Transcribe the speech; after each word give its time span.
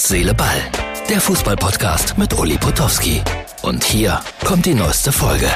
Herz, 0.00 0.08
Seele, 0.08 0.32
Ball. 0.32 0.62
Der 1.10 1.20
Fußballpodcast 1.20 2.16
mit 2.16 2.32
Uli 2.38 2.56
Potowski. 2.56 3.20
Und 3.60 3.84
hier 3.84 4.18
kommt 4.46 4.64
die 4.64 4.72
neueste 4.72 5.12
Folge. 5.12 5.46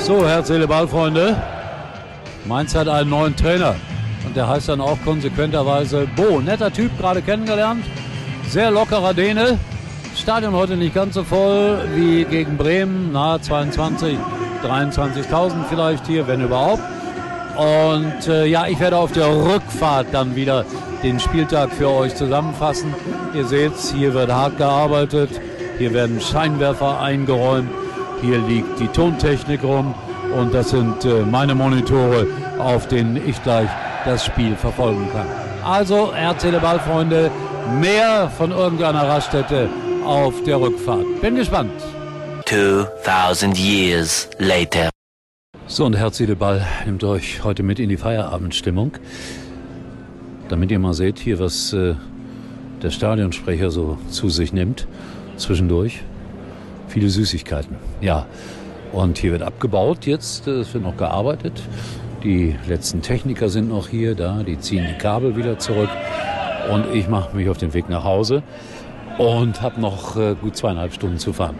So, 0.00 0.26
Herz, 0.26 0.48
Seele, 0.48 0.66
Ball, 0.66 0.88
Freunde. 0.88 1.40
Mainz 2.44 2.74
hat 2.74 2.88
einen 2.88 3.08
neuen 3.08 3.36
Trainer. 3.36 3.76
Und 4.26 4.34
der 4.34 4.48
heißt 4.48 4.68
dann 4.68 4.80
auch 4.80 4.98
konsequenterweise 5.04 6.08
Bo. 6.16 6.40
Netter 6.40 6.72
Typ, 6.72 6.90
gerade 6.98 7.22
kennengelernt. 7.22 7.84
Sehr 8.48 8.72
lockerer 8.72 9.14
Däne. 9.14 9.60
Stadion 10.16 10.54
heute 10.54 10.76
nicht 10.76 10.94
ganz 10.96 11.14
so 11.14 11.22
voll 11.22 11.78
wie 11.94 12.24
gegen 12.24 12.56
Bremen. 12.56 13.12
Nahe 13.12 13.40
22, 13.40 14.18
23.000 14.64 15.52
vielleicht 15.70 16.04
hier, 16.04 16.26
wenn 16.26 16.40
überhaupt. 16.40 16.82
Und 17.58 18.28
äh, 18.28 18.46
ja, 18.46 18.68
ich 18.68 18.78
werde 18.78 18.96
auf 18.96 19.10
der 19.10 19.26
Rückfahrt 19.26 20.06
dann 20.12 20.36
wieder 20.36 20.64
den 21.02 21.18
Spieltag 21.18 21.72
für 21.72 21.88
euch 21.90 22.14
zusammenfassen. 22.14 22.94
Ihr 23.34 23.44
seht, 23.44 23.72
hier 23.76 24.14
wird 24.14 24.30
hart 24.30 24.58
gearbeitet, 24.58 25.30
hier 25.76 25.92
werden 25.92 26.20
Scheinwerfer 26.20 27.00
eingeräumt, 27.00 27.68
hier 28.22 28.38
liegt 28.38 28.78
die 28.78 28.86
Tontechnik 28.86 29.64
rum 29.64 29.92
und 30.36 30.54
das 30.54 30.70
sind 30.70 31.04
äh, 31.04 31.22
meine 31.22 31.56
Monitore, 31.56 32.28
auf 32.58 32.86
denen 32.86 33.16
ich 33.28 33.42
gleich 33.42 33.68
das 34.04 34.24
Spiel 34.24 34.54
verfolgen 34.54 35.08
kann. 35.12 35.26
Also, 35.64 36.12
RCL 36.12 36.60
Ballfreunde, 36.60 37.28
mehr 37.80 38.30
von 38.38 38.52
irgendeiner 38.52 39.08
Raststätte 39.08 39.68
auf 40.04 40.44
der 40.44 40.60
Rückfahrt. 40.60 41.20
Bin 41.20 41.34
gespannt. 41.34 41.72
2000 42.46 43.58
years 43.58 44.28
later. 44.38 44.90
So, 45.70 45.84
und 45.84 45.94
Herz, 45.94 46.22
Ball 46.38 46.66
nimmt 46.86 47.04
euch 47.04 47.44
heute 47.44 47.62
mit 47.62 47.78
in 47.78 47.90
die 47.90 47.98
Feierabendstimmung. 47.98 48.92
Damit 50.48 50.70
ihr 50.70 50.78
mal 50.78 50.94
seht, 50.94 51.18
hier, 51.18 51.38
was 51.38 51.74
äh, 51.74 51.94
der 52.82 52.90
Stadionsprecher 52.90 53.70
so 53.70 53.98
zu 54.08 54.30
sich 54.30 54.54
nimmt, 54.54 54.88
zwischendurch. 55.36 56.04
Viele 56.88 57.10
Süßigkeiten, 57.10 57.76
ja. 58.00 58.24
Und 58.92 59.18
hier 59.18 59.32
wird 59.32 59.42
abgebaut 59.42 60.06
jetzt, 60.06 60.46
äh, 60.46 60.52
es 60.52 60.72
wird 60.72 60.84
noch 60.84 60.96
gearbeitet. 60.96 61.60
Die 62.24 62.56
letzten 62.66 63.02
Techniker 63.02 63.50
sind 63.50 63.68
noch 63.68 63.88
hier, 63.88 64.14
da, 64.14 64.42
die 64.42 64.58
ziehen 64.58 64.86
die 64.88 64.96
Kabel 64.96 65.36
wieder 65.36 65.58
zurück. 65.58 65.90
Und 66.72 66.94
ich 66.94 67.08
mache 67.08 67.36
mich 67.36 67.50
auf 67.50 67.58
den 67.58 67.74
Weg 67.74 67.90
nach 67.90 68.04
Hause 68.04 68.42
und 69.18 69.60
habe 69.60 69.80
noch 69.80 70.16
äh, 70.16 70.36
gut 70.40 70.56
zweieinhalb 70.56 70.94
Stunden 70.94 71.18
zu 71.18 71.32
fahren. 71.32 71.56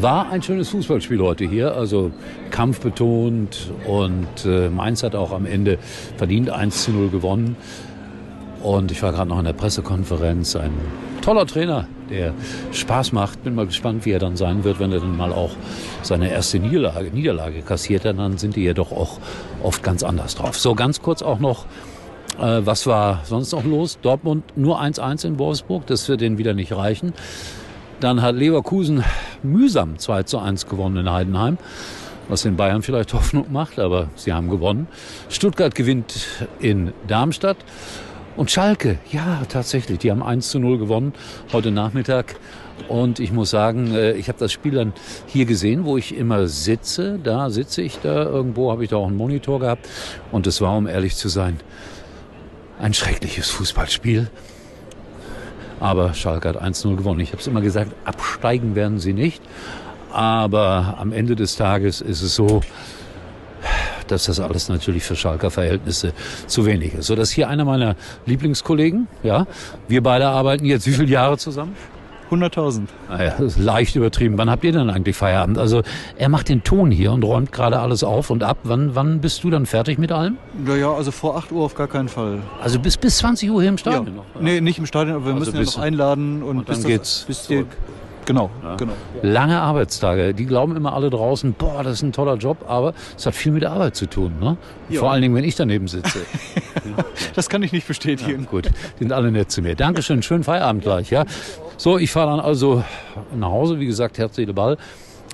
War 0.00 0.30
ein 0.30 0.42
schönes 0.42 0.68
Fußballspiel 0.70 1.20
heute 1.20 1.44
hier, 1.44 1.74
also 1.76 2.10
kampfbetont 2.50 3.70
und 3.86 4.44
äh, 4.44 4.68
Mainz 4.68 5.02
hat 5.02 5.14
auch 5.14 5.32
am 5.32 5.46
Ende 5.46 5.78
verdient 6.16 6.50
1 6.50 6.84
zu 6.84 6.90
0 6.90 7.08
gewonnen. 7.10 7.56
Und 8.62 8.92
ich 8.92 9.02
war 9.02 9.12
gerade 9.12 9.28
noch 9.28 9.38
in 9.40 9.44
der 9.44 9.54
Pressekonferenz. 9.54 10.54
Ein 10.54 10.72
toller 11.20 11.46
Trainer, 11.46 11.88
der 12.10 12.32
Spaß 12.70 13.12
macht. 13.12 13.42
Bin 13.42 13.56
mal 13.56 13.66
gespannt, 13.66 14.06
wie 14.06 14.12
er 14.12 14.20
dann 14.20 14.36
sein 14.36 14.62
wird, 14.62 14.78
wenn 14.78 14.92
er 14.92 15.00
dann 15.00 15.16
mal 15.16 15.32
auch 15.32 15.50
seine 16.02 16.30
erste 16.30 16.60
Niederlage, 16.60 17.10
Niederlage 17.10 17.62
kassiert. 17.62 18.04
Dann 18.04 18.38
sind 18.38 18.54
die 18.54 18.62
ja 18.62 18.72
doch 18.72 18.92
auch 18.92 19.18
oft 19.64 19.82
ganz 19.82 20.04
anders 20.04 20.36
drauf. 20.36 20.56
So, 20.56 20.76
ganz 20.76 21.02
kurz 21.02 21.22
auch 21.22 21.40
noch 21.40 21.66
äh, 22.38 22.64
was 22.64 22.86
war 22.86 23.22
sonst 23.24 23.52
noch 23.52 23.64
los? 23.64 23.98
Dortmund 24.02 24.56
nur 24.56 24.80
1-1 24.80 25.26
in 25.26 25.38
Wolfsburg, 25.38 25.86
das 25.86 26.08
wird 26.08 26.20
denen 26.20 26.38
wieder 26.38 26.54
nicht 26.54 26.72
reichen. 26.72 27.12
Dann 28.00 28.22
hat 28.22 28.34
Leverkusen 28.34 29.04
mühsam 29.42 29.98
2 29.98 30.24
zu 30.24 30.38
1 30.38 30.66
gewonnen 30.66 30.96
in 30.96 31.12
Heidenheim, 31.12 31.58
was 32.28 32.42
den 32.42 32.56
Bayern 32.56 32.82
vielleicht 32.82 33.12
Hoffnung 33.14 33.46
macht, 33.52 33.78
aber 33.78 34.08
sie 34.16 34.32
haben 34.32 34.50
gewonnen. 34.50 34.88
Stuttgart 35.28 35.74
gewinnt 35.74 36.26
in 36.58 36.92
Darmstadt. 37.06 37.58
Und 38.34 38.50
Schalke, 38.50 38.98
ja, 39.10 39.42
tatsächlich, 39.48 39.98
die 39.98 40.10
haben 40.10 40.22
1 40.22 40.48
zu 40.48 40.58
0 40.58 40.78
gewonnen 40.78 41.12
heute 41.52 41.70
Nachmittag. 41.70 42.36
Und 42.88 43.20
ich 43.20 43.30
muss 43.30 43.50
sagen, 43.50 43.94
äh, 43.94 44.12
ich 44.12 44.28
habe 44.28 44.38
das 44.38 44.50
Spiel 44.52 44.72
dann 44.72 44.94
hier 45.26 45.44
gesehen, 45.44 45.84
wo 45.84 45.98
ich 45.98 46.16
immer 46.16 46.48
sitze. 46.48 47.18
Da 47.22 47.50
sitze 47.50 47.82
ich 47.82 47.98
da 47.98 48.24
irgendwo, 48.24 48.72
habe 48.72 48.84
ich 48.84 48.90
da 48.90 48.96
auch 48.96 49.06
einen 49.06 49.16
Monitor 49.16 49.60
gehabt. 49.60 49.86
Und 50.32 50.46
es 50.46 50.60
war, 50.62 50.76
um 50.76 50.86
ehrlich 50.86 51.14
zu 51.14 51.28
sein, 51.28 51.60
ein 52.82 52.94
schreckliches 52.94 53.48
Fußballspiel. 53.50 54.28
Aber 55.80 56.14
Schalke 56.14 56.48
hat 56.48 56.62
1-0 56.62 56.96
gewonnen. 56.96 57.20
Ich 57.20 57.30
habe 57.30 57.40
es 57.40 57.46
immer 57.46 57.60
gesagt, 57.60 57.92
absteigen 58.04 58.74
werden 58.74 58.98
sie 58.98 59.12
nicht. 59.12 59.40
Aber 60.10 60.96
am 60.98 61.12
Ende 61.12 61.36
des 61.36 61.56
Tages 61.56 62.00
ist 62.00 62.22
es 62.22 62.34
so, 62.34 62.60
dass 64.08 64.24
das 64.24 64.40
alles 64.40 64.68
natürlich 64.68 65.04
für 65.04 65.16
Schalker 65.16 65.50
Verhältnisse 65.50 66.12
zu 66.46 66.66
wenig 66.66 66.94
ist. 66.94 67.06
So, 67.06 67.14
das 67.14 67.30
ist 67.30 67.34
hier 67.34 67.48
einer 67.48 67.64
meiner 67.64 67.96
Lieblingskollegen. 68.26 69.06
Ja, 69.22 69.46
wir 69.88 70.02
beide 70.02 70.26
arbeiten 70.26 70.64
jetzt 70.66 70.86
wie 70.86 70.92
viele 70.92 71.08
Jahre 71.08 71.38
zusammen? 71.38 71.74
100.000. 72.32 72.82
Naja, 73.08 73.34
das 73.38 73.56
ist 73.56 73.58
leicht 73.58 73.96
übertrieben. 73.96 74.38
Wann 74.38 74.50
habt 74.50 74.64
ihr 74.64 74.72
denn 74.72 74.90
eigentlich 74.90 75.16
Feierabend? 75.16 75.58
Also 75.58 75.82
er 76.16 76.28
macht 76.28 76.48
den 76.48 76.64
Ton 76.64 76.90
hier 76.90 77.12
und 77.12 77.22
räumt 77.24 77.52
gerade 77.52 77.78
alles 77.78 78.02
auf 78.02 78.30
und 78.30 78.42
ab. 78.42 78.58
Wann, 78.64 78.94
wann 78.94 79.20
bist 79.20 79.44
du 79.44 79.50
dann 79.50 79.66
fertig 79.66 79.98
mit 79.98 80.12
allem? 80.12 80.36
Naja, 80.64 80.92
also 80.92 81.10
vor 81.10 81.36
8 81.36 81.52
Uhr 81.52 81.64
auf 81.64 81.74
gar 81.74 81.88
keinen 81.88 82.08
Fall. 82.08 82.40
Also 82.62 82.78
bis, 82.78 82.96
bis 82.96 83.18
20 83.18 83.50
Uhr 83.50 83.60
hier 83.60 83.70
im 83.70 83.78
Stadion 83.78 84.06
ja. 84.06 84.12
noch? 84.12 84.24
Nee, 84.40 84.60
nicht 84.60 84.78
im 84.78 84.86
Stadion, 84.86 85.16
aber 85.16 85.26
wir 85.26 85.34
Also 85.34 85.52
müssen 85.52 85.56
ja 85.56 85.62
noch 85.62 85.78
einladen 85.78 86.42
und, 86.42 86.58
und 86.58 86.68
dann 86.68 86.76
bis 86.76 86.84
geht's 86.84 87.24
das, 87.26 87.46
bis 87.48 87.66
Genau, 88.24 88.50
genau. 88.78 88.92
Lange 89.22 89.60
Arbeitstage. 89.60 90.32
Die 90.34 90.46
glauben 90.46 90.76
immer 90.76 90.92
alle 90.94 91.10
draußen, 91.10 91.54
boah, 91.54 91.82
das 91.82 91.94
ist 91.94 92.02
ein 92.02 92.12
toller 92.12 92.36
Job, 92.36 92.64
aber 92.68 92.94
es 93.16 93.26
hat 93.26 93.34
viel 93.34 93.52
mit 93.52 93.62
der 93.62 93.72
Arbeit 93.72 93.96
zu 93.96 94.06
tun. 94.06 94.34
Ne? 94.40 94.56
Ja. 94.88 95.00
Vor 95.00 95.10
allen 95.10 95.22
Dingen, 95.22 95.34
wenn 95.34 95.44
ich 95.44 95.56
daneben 95.56 95.88
sitze. 95.88 96.20
Das 97.34 97.48
kann 97.48 97.62
ich 97.62 97.72
nicht 97.72 97.86
bestätigen. 97.86 98.46
Gut, 98.50 98.66
die 98.66 99.04
sind 99.04 99.12
alle 99.12 99.30
nett 99.30 99.50
zu 99.50 99.62
mir. 99.62 99.74
Dankeschön, 99.74 100.22
schönen 100.22 100.44
Feierabend 100.44 100.82
gleich. 100.82 101.10
Ja. 101.10 101.24
So, 101.76 101.98
ich 101.98 102.10
fahre 102.10 102.30
dann 102.30 102.40
also 102.40 102.84
nach 103.34 103.50
Hause, 103.50 103.80
wie 103.80 103.86
gesagt, 103.86 104.18
Herz, 104.18 104.36
Seele, 104.36 104.54
Ball. 104.54 104.76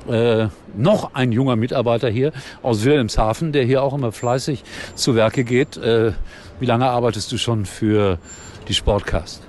Äh, 0.09 0.49
noch 0.77 1.15
ein 1.15 1.33
junger 1.33 1.57
Mitarbeiter 1.57 2.09
hier 2.09 2.33
aus 2.63 2.85
Wilhelmshaven, 2.85 3.53
der 3.53 3.65
hier 3.65 3.83
auch 3.83 3.93
immer 3.93 4.13
fleißig 4.13 4.63
zu 4.95 5.15
Werke 5.15 5.45
geht. 5.45 5.77
Äh, 5.77 6.13
wie 6.61 6.67
lange 6.67 6.87
arbeitest 6.89 7.31
du 7.33 7.37
schon 7.37 7.67
für 7.67 8.19
die 8.69 8.75
Sportcast? 8.75 9.43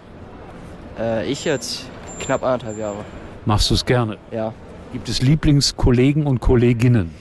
Äh, 0.99 1.31
ich 1.31 1.45
jetzt 1.45 1.85
knapp 2.19 2.44
anderthalb 2.44 2.78
Jahre. 2.78 3.05
Machst 3.45 3.69
du 3.69 3.75
es 3.75 3.85
gerne? 3.85 4.17
Ja. 4.31 4.53
Gibt 4.91 5.07
es 5.07 5.22
Lieblingskollegen 5.22 6.25
und 6.25 6.39
Kolleginnen? 6.39 7.13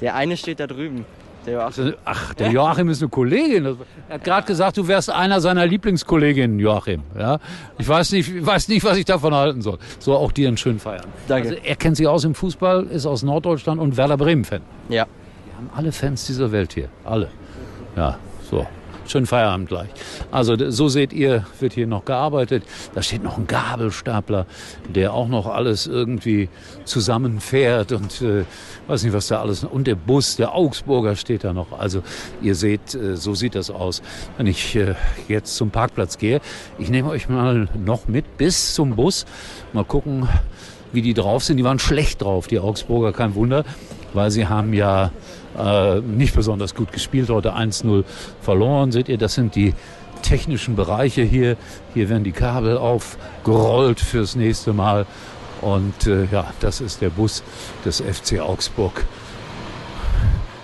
Der 0.00 0.14
eine 0.14 0.36
steht 0.36 0.58
da 0.58 0.66
drüben. 0.66 1.04
Der 1.46 1.54
Joachim. 1.54 1.94
Ach, 2.04 2.34
der 2.34 2.50
Joachim 2.50 2.88
ist 2.88 3.02
eine 3.02 3.10
Kollegin. 3.10 3.64
Er 4.08 4.14
hat 4.14 4.24
gerade 4.24 4.46
gesagt, 4.46 4.76
du 4.76 4.88
wärst 4.88 5.10
einer 5.10 5.40
seiner 5.40 5.66
Lieblingskolleginnen, 5.66 6.58
Joachim. 6.58 7.02
Ja? 7.18 7.38
Ich 7.78 7.88
weiß 7.88 8.12
nicht, 8.12 8.34
ich 8.34 8.46
weiß 8.46 8.68
nicht, 8.68 8.84
was 8.84 8.96
ich 8.96 9.04
davon 9.04 9.34
halten 9.34 9.60
soll. 9.60 9.78
So, 9.98 10.14
auch 10.14 10.32
dir 10.32 10.48
einen 10.48 10.56
schönen 10.56 10.80
Feiern. 10.80 11.04
Danke. 11.28 11.50
Also, 11.50 11.60
er 11.62 11.76
kennt 11.76 11.96
sich 11.96 12.08
aus 12.08 12.24
im 12.24 12.34
Fußball, 12.34 12.84
ist 12.84 13.06
aus 13.06 13.22
Norddeutschland 13.22 13.80
und 13.80 13.96
Werder 13.96 14.16
Bremen-Fan. 14.16 14.62
Ja. 14.88 15.06
Wir 15.44 15.56
haben 15.56 15.70
alle 15.76 15.92
Fans 15.92 16.26
dieser 16.26 16.50
Welt 16.50 16.72
hier. 16.72 16.88
Alle. 17.04 17.28
Ja, 17.96 18.18
so. 18.50 18.66
Schönen 19.06 19.26
Feierabend 19.26 19.68
gleich. 19.68 19.88
Also 20.30 20.70
so 20.70 20.88
seht 20.88 21.12
ihr, 21.12 21.44
wird 21.60 21.74
hier 21.74 21.86
noch 21.86 22.04
gearbeitet. 22.04 22.64
Da 22.94 23.02
steht 23.02 23.22
noch 23.22 23.36
ein 23.36 23.46
Gabelstapler, 23.46 24.46
der 24.88 25.12
auch 25.12 25.28
noch 25.28 25.46
alles 25.46 25.86
irgendwie 25.86 26.48
zusammenfährt 26.84 27.92
und 27.92 28.22
äh, 28.22 28.44
weiß 28.86 29.04
nicht, 29.04 29.12
was 29.12 29.28
da 29.28 29.40
alles. 29.40 29.62
Und 29.64 29.86
der 29.86 29.94
Bus, 29.94 30.36
der 30.36 30.54
Augsburger 30.54 31.16
steht 31.16 31.44
da 31.44 31.52
noch. 31.52 31.78
Also 31.78 32.02
ihr 32.40 32.54
seht, 32.54 32.94
äh, 32.94 33.16
so 33.16 33.34
sieht 33.34 33.54
das 33.54 33.70
aus, 33.70 34.02
wenn 34.38 34.46
ich 34.46 34.74
äh, 34.76 34.94
jetzt 35.28 35.56
zum 35.56 35.70
Parkplatz 35.70 36.16
gehe. 36.16 36.40
Ich 36.78 36.88
nehme 36.88 37.10
euch 37.10 37.28
mal 37.28 37.68
noch 37.74 38.08
mit 38.08 38.38
bis 38.38 38.74
zum 38.74 38.96
Bus. 38.96 39.26
Mal 39.74 39.84
gucken, 39.84 40.28
wie 40.92 41.02
die 41.02 41.14
drauf 41.14 41.44
sind. 41.44 41.58
Die 41.58 41.64
waren 41.64 41.78
schlecht 41.78 42.22
drauf, 42.22 42.46
die 42.46 42.58
Augsburger, 42.58 43.12
kein 43.12 43.34
Wunder, 43.34 43.64
weil 44.14 44.30
sie 44.30 44.46
haben 44.46 44.72
ja 44.72 45.10
äh, 45.58 46.00
nicht 46.00 46.34
besonders 46.34 46.74
gut 46.74 46.92
gespielt, 46.92 47.28
heute 47.28 47.54
1-0 47.54 48.04
verloren. 48.40 48.92
Seht 48.92 49.08
ihr, 49.08 49.18
das 49.18 49.34
sind 49.34 49.54
die 49.54 49.74
technischen 50.22 50.76
Bereiche 50.76 51.22
hier. 51.22 51.56
Hier 51.92 52.08
werden 52.08 52.24
die 52.24 52.32
Kabel 52.32 52.78
aufgerollt 52.78 54.00
fürs 54.00 54.36
nächste 54.36 54.72
Mal. 54.72 55.06
Und 55.60 56.06
äh, 56.06 56.26
ja, 56.30 56.52
das 56.60 56.80
ist 56.80 57.00
der 57.00 57.10
Bus 57.10 57.42
des 57.84 58.00
FC 58.00 58.40
Augsburg, 58.40 59.04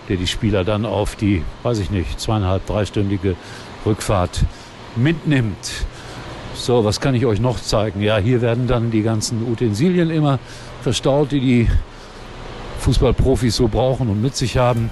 der 0.09 0.17
die 0.17 0.27
Spieler 0.27 0.65
dann 0.65 0.85
auf 0.85 1.17
die, 1.17 1.43
weiß 1.63 1.79
ich 1.79 1.91
nicht, 1.91 2.21
zweieinhalb, 2.21 2.67
dreistündige 2.67 3.37
Rückfahrt 3.87 4.45
mitnimmt. 4.97 5.87
So, 6.55 6.85
was 6.85 7.01
kann 7.01 7.15
ich 7.15 7.25
euch 7.25 7.41
noch 7.41 7.61
zeigen? 7.61 8.03
Ja, 8.03 8.19
hier 8.19 8.43
werden 8.43 8.67
dann 8.67 8.91
die 8.91 9.03
ganzen 9.03 9.51
Utensilien 9.51 10.11
immer 10.11 10.39
verstaut, 10.83 11.33
die 11.33 11.41
die 11.41 11.69
Fußballprofis 12.81 13.57
so 13.57 13.69
brauchen 13.69 14.09
und 14.09 14.21
mit 14.21 14.37
sich 14.37 14.57
haben. 14.57 14.91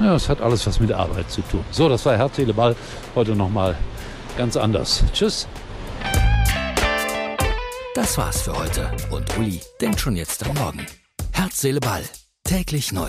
Ja, 0.00 0.14
es 0.14 0.28
hat 0.28 0.40
alles 0.40 0.66
was 0.66 0.80
mit 0.80 0.92
Arbeit 0.92 1.30
zu 1.30 1.42
tun. 1.42 1.64
So, 1.70 1.88
das 1.88 2.04
war 2.04 2.16
Seele, 2.34 2.52
Ball. 2.52 2.74
Heute 3.14 3.36
nochmal 3.36 3.76
ganz 4.36 4.56
anders. 4.56 5.04
Tschüss. 5.12 5.46
Das 7.94 8.18
war's 8.18 8.42
für 8.42 8.58
heute. 8.58 8.90
Und 9.10 9.38
Uli 9.38 9.60
denkt 9.80 10.00
schon 10.00 10.16
jetzt 10.16 10.44
am 10.48 10.54
Morgen. 10.56 10.84
Herz, 11.32 11.60
Seele, 11.60 11.80
Ball. 11.80 12.02
Täglich 12.42 12.92
neu. 12.92 13.08